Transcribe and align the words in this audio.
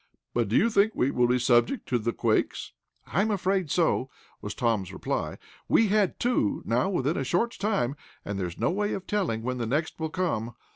But 0.33 0.47
do 0.47 0.55
you 0.55 0.71
think 0.71 0.93
we 0.95 1.11
will 1.11 1.27
be 1.27 1.37
subject 1.37 1.87
to 1.89 1.99
the 1.99 2.11
quakes?" 2.11 2.71
"I'm 3.05 3.29
afraid 3.29 3.69
so," 3.69 4.09
was 4.41 4.55
Tom's 4.55 4.91
reply. 4.91 5.37
"We've 5.69 5.91
had 5.91 6.19
two, 6.19 6.63
now, 6.65 6.89
within 6.89 7.17
a 7.17 7.23
short 7.23 7.51
time, 7.59 7.95
and 8.25 8.39
there 8.39 8.47
is 8.47 8.57
no 8.57 8.71
way 8.71 8.93
of 8.93 9.05
telling 9.05 9.43
when 9.43 9.59
the 9.59 9.67
next 9.67 9.99
will 9.99 10.09
come. 10.09 10.55